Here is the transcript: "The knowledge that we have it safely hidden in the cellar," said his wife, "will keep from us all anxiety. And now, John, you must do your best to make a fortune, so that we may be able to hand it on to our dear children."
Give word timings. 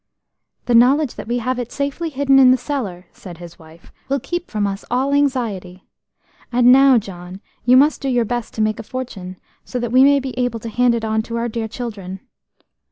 "The 0.65 0.73
knowledge 0.73 1.13
that 1.13 1.27
we 1.27 1.37
have 1.37 1.59
it 1.59 1.71
safely 1.71 2.09
hidden 2.09 2.39
in 2.39 2.49
the 2.49 2.57
cellar," 2.57 3.05
said 3.11 3.37
his 3.37 3.59
wife, 3.59 3.93
"will 4.09 4.19
keep 4.19 4.49
from 4.49 4.65
us 4.65 4.83
all 4.89 5.13
anxiety. 5.13 5.85
And 6.51 6.71
now, 6.71 6.97
John, 6.97 7.39
you 7.65 7.77
must 7.77 8.01
do 8.01 8.09
your 8.09 8.25
best 8.25 8.55
to 8.55 8.61
make 8.63 8.79
a 8.79 8.83
fortune, 8.83 9.37
so 9.63 9.77
that 9.79 9.91
we 9.91 10.03
may 10.03 10.19
be 10.19 10.33
able 10.39 10.59
to 10.61 10.69
hand 10.69 10.95
it 10.95 11.05
on 11.05 11.21
to 11.21 11.35
our 11.37 11.47
dear 11.47 11.67
children." 11.67 12.19